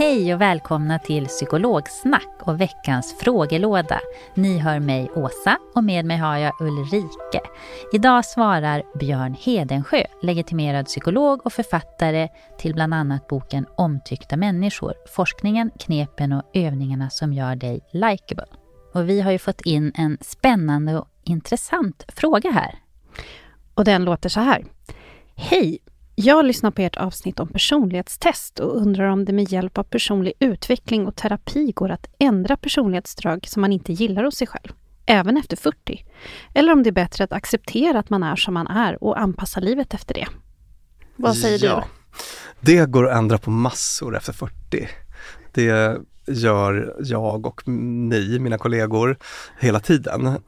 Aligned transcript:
Hej 0.00 0.34
och 0.34 0.40
välkomna 0.40 0.98
till 0.98 1.26
Psykologsnack 1.26 2.36
och 2.40 2.60
veckans 2.60 3.14
frågelåda. 3.20 4.00
Ni 4.34 4.58
hör 4.58 4.80
mig 4.80 5.10
Åsa 5.14 5.58
och 5.74 5.84
med 5.84 6.04
mig 6.04 6.16
har 6.16 6.36
jag 6.36 6.60
Ulrike. 6.60 7.40
Idag 7.92 8.24
svarar 8.24 8.82
Björn 8.98 9.36
Hedensjö, 9.40 10.04
legitimerad 10.22 10.86
psykolog 10.86 11.46
och 11.46 11.52
författare 11.52 12.28
till 12.58 12.74
bland 12.74 12.94
annat 12.94 13.28
boken 13.28 13.66
Omtyckta 13.76 14.36
människor, 14.36 14.94
forskningen, 15.14 15.70
knepen 15.78 16.32
och 16.32 16.42
övningarna 16.54 17.10
som 17.10 17.32
gör 17.32 17.56
dig 17.56 17.80
likeable. 17.92 18.46
Och 18.94 19.08
vi 19.08 19.20
har 19.20 19.32
ju 19.32 19.38
fått 19.38 19.60
in 19.60 19.92
en 19.94 20.18
spännande 20.20 20.98
och 20.98 21.08
intressant 21.24 22.04
fråga 22.08 22.50
här. 22.50 22.78
Och 23.74 23.84
den 23.84 24.04
låter 24.04 24.28
så 24.28 24.40
här. 24.40 24.64
Hej! 25.34 25.78
Jag 26.22 26.44
lyssnar 26.44 26.70
på 26.70 26.82
ert 26.82 26.96
avsnitt 26.96 27.40
om 27.40 27.48
personlighetstest 27.48 28.60
och 28.60 28.76
undrar 28.76 29.04
om 29.04 29.24
det 29.24 29.32
med 29.32 29.52
hjälp 29.52 29.78
av 29.78 29.82
personlig 29.82 30.32
utveckling 30.38 31.06
och 31.06 31.16
terapi 31.16 31.72
går 31.72 31.90
att 31.90 32.06
ändra 32.18 32.56
personlighetsdrag 32.56 33.46
som 33.48 33.60
man 33.60 33.72
inte 33.72 33.92
gillar 33.92 34.24
hos 34.24 34.36
sig 34.36 34.46
själv, 34.46 34.72
även 35.06 35.36
efter 35.36 35.56
40. 35.56 36.04
Eller 36.54 36.72
om 36.72 36.82
det 36.82 36.90
är 36.90 36.92
bättre 36.92 37.24
att 37.24 37.32
acceptera 37.32 37.98
att 37.98 38.10
man 38.10 38.22
är 38.22 38.36
som 38.36 38.54
man 38.54 38.66
är 38.66 39.04
och 39.04 39.20
anpassa 39.20 39.60
livet 39.60 39.94
efter 39.94 40.14
det. 40.14 40.26
Vad 41.16 41.36
säger 41.36 41.64
ja. 41.64 41.84
du? 41.84 42.72
Det 42.72 42.90
går 42.90 43.08
att 43.08 43.16
ändra 43.16 43.38
på 43.38 43.50
massor 43.50 44.16
efter 44.16 44.32
40. 44.32 44.88
Det 45.52 45.96
gör 46.26 46.96
jag 46.98 47.46
och 47.46 47.68
ni, 47.68 48.38
mina 48.38 48.58
kollegor, 48.58 49.18
hela 49.60 49.80
tiden 49.80 50.38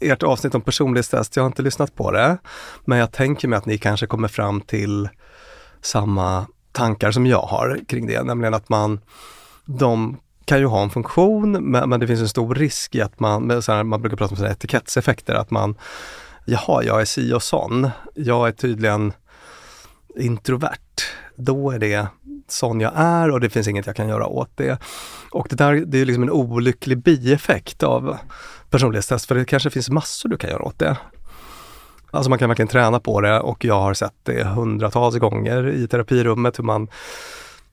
ert 0.00 0.22
avsnitt 0.22 0.54
om 0.54 0.60
personlighetstest, 0.60 1.36
jag 1.36 1.42
har 1.42 1.46
inte 1.46 1.62
lyssnat 1.62 1.94
på 1.94 2.10
det, 2.10 2.38
men 2.84 2.98
jag 2.98 3.12
tänker 3.12 3.48
mig 3.48 3.56
att 3.56 3.66
ni 3.66 3.78
kanske 3.78 4.06
kommer 4.06 4.28
fram 4.28 4.60
till 4.60 5.08
samma 5.80 6.46
tankar 6.72 7.10
som 7.10 7.26
jag 7.26 7.42
har 7.42 7.80
kring 7.88 8.06
det, 8.06 8.22
nämligen 8.22 8.54
att 8.54 8.68
man, 8.68 9.00
de 9.64 10.16
kan 10.44 10.58
ju 10.58 10.66
ha 10.66 10.82
en 10.82 10.90
funktion, 10.90 11.52
men, 11.52 11.88
men 11.88 12.00
det 12.00 12.06
finns 12.06 12.20
en 12.20 12.28
stor 12.28 12.54
risk 12.54 12.94
i 12.94 13.00
att 13.00 13.20
man, 13.20 13.62
så 13.62 13.72
här, 13.72 13.84
man 13.84 14.00
brukar 14.00 14.16
prata 14.16 14.32
om 14.32 14.36
sådana 14.36 14.52
etikettseffekter, 14.52 15.34
att 15.34 15.50
man, 15.50 15.74
jaha, 16.44 16.82
jag 16.82 17.00
är 17.00 17.04
si 17.04 17.32
och 17.32 17.42
sån, 17.42 17.90
jag 18.14 18.48
är 18.48 18.52
tydligen 18.52 19.12
introvert, 20.16 21.02
då 21.36 21.70
är 21.70 21.78
det 21.78 22.06
sån 22.52 22.80
jag 22.80 22.92
är 22.94 23.30
och 23.30 23.40
det 23.40 23.50
finns 23.50 23.68
inget 23.68 23.86
jag 23.86 23.96
kan 23.96 24.08
göra 24.08 24.26
åt 24.26 24.50
det. 24.54 24.78
Och 25.30 25.46
det 25.50 25.56
där, 25.56 25.74
det 25.86 25.98
är 25.98 26.04
liksom 26.04 26.22
en 26.22 26.30
olycklig 26.30 27.02
bieffekt 27.02 27.82
av 27.82 28.16
personlighetstest, 28.70 29.26
för 29.26 29.34
det 29.34 29.44
kanske 29.44 29.70
finns 29.70 29.90
massor 29.90 30.28
du 30.28 30.36
kan 30.36 30.50
göra 30.50 30.62
åt 30.62 30.78
det. 30.78 30.96
Alltså 32.10 32.30
man 32.30 32.38
kan 32.38 32.48
verkligen 32.48 32.68
träna 32.68 33.00
på 33.00 33.20
det 33.20 33.40
och 33.40 33.64
jag 33.64 33.80
har 33.80 33.94
sett 33.94 34.14
det 34.22 34.44
hundratals 34.44 35.16
gånger 35.16 35.68
i 35.68 35.88
terapirummet 35.88 36.58
hur 36.58 36.64
man 36.64 36.88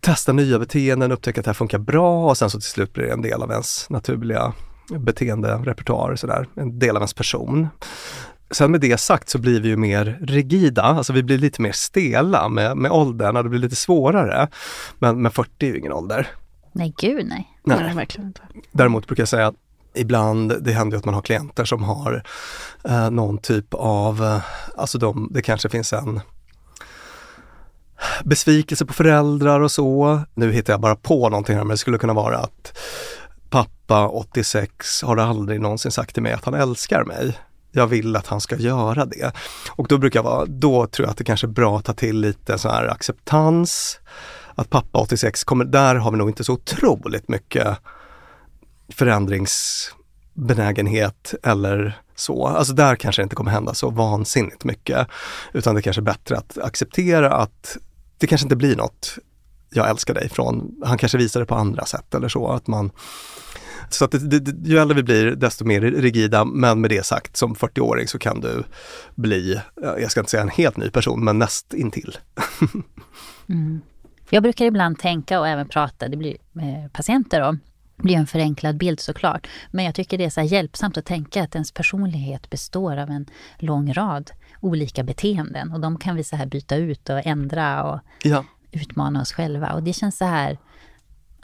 testar 0.00 0.32
nya 0.32 0.58
beteenden, 0.58 1.12
upptäcker 1.12 1.40
att 1.40 1.44
det 1.44 1.48
här 1.48 1.54
funkar 1.54 1.78
bra 1.78 2.28
och 2.28 2.38
sen 2.38 2.50
så 2.50 2.60
till 2.60 2.70
slut 2.70 2.92
blir 2.92 3.04
det 3.04 3.12
en 3.12 3.22
del 3.22 3.42
av 3.42 3.50
ens 3.50 3.90
naturliga 3.90 4.52
beteenderepertoar, 4.98 6.16
sådär, 6.16 6.46
en 6.54 6.78
del 6.78 6.96
av 6.96 7.00
ens 7.02 7.14
person. 7.14 7.68
Sen 8.54 8.70
med 8.70 8.80
det 8.80 9.00
sagt 9.00 9.28
så 9.28 9.38
blir 9.38 9.60
vi 9.60 9.68
ju 9.68 9.76
mer 9.76 10.18
rigida, 10.20 10.82
alltså 10.82 11.12
vi 11.12 11.22
blir 11.22 11.38
lite 11.38 11.62
mer 11.62 11.72
stela 11.72 12.48
med, 12.48 12.76
med 12.76 12.90
åldern 12.90 13.36
och 13.36 13.42
det 13.42 13.50
blir 13.50 13.60
lite 13.60 13.76
svårare. 13.76 14.48
Men, 14.98 15.22
men 15.22 15.32
40 15.32 15.50
är 15.58 15.66
ju 15.66 15.78
ingen 15.78 15.92
ålder. 15.92 16.28
Nej, 16.72 16.94
gud 16.98 17.26
nej. 17.26 17.58
Nej, 17.62 17.78
nej 17.80 17.94
verkligen 17.94 18.26
inte. 18.26 18.40
Däremot 18.72 19.06
brukar 19.06 19.20
jag 19.20 19.28
säga 19.28 19.46
att 19.46 19.54
ibland, 19.94 20.54
det 20.60 20.72
händer 20.72 20.96
ju 20.96 20.98
att 20.98 21.04
man 21.04 21.14
har 21.14 21.22
klienter 21.22 21.64
som 21.64 21.82
har 21.82 22.22
eh, 22.84 23.10
någon 23.10 23.38
typ 23.38 23.74
av, 23.74 24.24
eh, 24.24 24.40
alltså 24.76 24.98
de, 24.98 25.28
det 25.30 25.42
kanske 25.42 25.68
finns 25.68 25.92
en 25.92 26.20
besvikelse 28.24 28.86
på 28.86 28.92
föräldrar 28.92 29.60
och 29.60 29.70
så. 29.70 30.20
Nu 30.34 30.52
hittar 30.52 30.72
jag 30.72 30.80
bara 30.80 30.96
på 30.96 31.28
någonting 31.28 31.56
här 31.56 31.64
men 31.64 31.70
det 31.70 31.78
skulle 31.78 31.98
kunna 31.98 32.12
vara 32.12 32.38
att 32.38 32.78
pappa 33.50 34.08
86 34.08 35.02
har 35.02 35.16
aldrig 35.16 35.60
någonsin 35.60 35.90
sagt 35.90 36.14
till 36.14 36.22
mig 36.22 36.32
att 36.32 36.44
han 36.44 36.54
älskar 36.54 37.04
mig. 37.04 37.38
Jag 37.76 37.86
vill 37.86 38.16
att 38.16 38.26
han 38.26 38.40
ska 38.40 38.56
göra 38.56 39.04
det. 39.04 39.32
Och 39.70 39.88
då 39.88 39.98
brukar 39.98 40.18
jag 40.18 40.24
vara, 40.24 40.46
då 40.46 40.86
tror 40.86 41.06
jag 41.06 41.10
att 41.10 41.16
det 41.16 41.24
kanske 41.24 41.46
är 41.46 41.48
bra 41.48 41.78
att 41.78 41.84
ta 41.84 41.92
till 41.92 42.20
lite 42.20 42.58
så 42.58 42.68
här 42.68 42.88
acceptans. 42.88 44.00
Att 44.54 44.70
pappa 44.70 44.98
86 44.98 45.44
kommer, 45.44 45.64
där 45.64 45.94
har 45.94 46.10
vi 46.10 46.16
nog 46.16 46.28
inte 46.28 46.44
så 46.44 46.52
otroligt 46.52 47.28
mycket 47.28 47.78
förändringsbenägenhet 48.88 51.34
eller 51.42 51.98
så. 52.14 52.46
Alltså 52.46 52.72
där 52.72 52.96
kanske 52.96 53.22
det 53.22 53.24
inte 53.24 53.36
kommer 53.36 53.50
hända 53.50 53.74
så 53.74 53.90
vansinnigt 53.90 54.64
mycket. 54.64 55.08
Utan 55.52 55.74
det 55.74 55.82
kanske 55.82 56.00
är 56.00 56.04
bättre 56.04 56.36
att 56.36 56.58
acceptera 56.58 57.32
att 57.32 57.76
det 58.18 58.26
kanske 58.26 58.44
inte 58.44 58.56
blir 58.56 58.76
något 58.76 59.18
jag 59.70 59.90
älskar 59.90 60.14
dig 60.14 60.28
från, 60.28 60.82
han 60.84 60.98
kanske 60.98 61.18
visar 61.18 61.40
det 61.40 61.46
på 61.46 61.54
andra 61.54 61.84
sätt 61.84 62.14
eller 62.14 62.28
så. 62.28 62.48
Att 62.48 62.66
man, 62.66 62.90
så 63.94 64.04
att 64.04 64.10
det, 64.10 64.38
det, 64.38 64.68
ju 64.68 64.78
äldre 64.78 64.96
vi 64.96 65.02
blir 65.02 65.30
desto 65.30 65.64
mer 65.64 65.80
rigida, 65.80 66.44
men 66.44 66.80
med 66.80 66.90
det 66.90 67.06
sagt 67.06 67.36
som 67.36 67.54
40-åring 67.54 68.08
så 68.08 68.18
kan 68.18 68.40
du 68.40 68.64
bli, 69.14 69.60
jag 69.82 70.10
ska 70.10 70.20
inte 70.20 70.30
säga 70.30 70.42
en 70.42 70.48
helt 70.48 70.76
ny 70.76 70.90
person, 70.90 71.24
men 71.24 71.38
näst 71.38 71.74
intill. 71.74 72.18
mm. 73.48 73.80
Jag 74.30 74.42
brukar 74.42 74.64
ibland 74.64 74.98
tänka 74.98 75.40
och 75.40 75.48
även 75.48 75.68
prata, 75.68 76.08
det 76.08 76.16
blir 76.16 76.36
med 76.52 76.92
patienter 76.92 77.40
då, 77.40 77.52
det 77.96 78.02
blir 78.02 78.16
en 78.16 78.26
förenklad 78.26 78.76
bild 78.76 79.00
såklart. 79.00 79.46
Men 79.70 79.84
jag 79.84 79.94
tycker 79.94 80.18
det 80.18 80.24
är 80.24 80.30
så 80.30 80.40
hjälpsamt 80.40 80.96
att 80.96 81.04
tänka 81.04 81.42
att 81.42 81.54
ens 81.54 81.72
personlighet 81.72 82.50
består 82.50 82.96
av 82.96 83.10
en 83.10 83.26
lång 83.58 83.92
rad 83.92 84.30
olika 84.60 85.02
beteenden. 85.02 85.72
Och 85.72 85.80
de 85.80 85.98
kan 85.98 86.16
vi 86.16 86.24
så 86.24 86.36
här 86.36 86.46
byta 86.46 86.76
ut 86.76 87.08
och 87.10 87.26
ändra 87.26 87.84
och 87.84 88.00
ja. 88.22 88.44
utmana 88.70 89.20
oss 89.20 89.32
själva. 89.32 89.72
Och 89.72 89.82
det 89.82 89.92
känns 89.92 90.16
så 90.16 90.24
här, 90.24 90.58